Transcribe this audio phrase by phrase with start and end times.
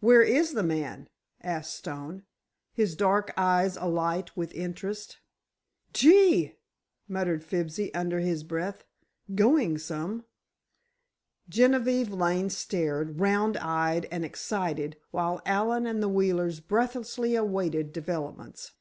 [0.00, 1.08] Where is the man?"
[1.40, 2.24] asked Stone,
[2.72, 5.20] his dark eyes alight with interest.
[5.92, 6.56] "Gee!"
[7.06, 8.82] muttered Fibsy, under his breath,
[9.36, 10.24] "going some!"
[11.48, 18.72] Genevieve Lane stared, round eyed and excited, while Allen and the Wheelers breathlessly awaited developments.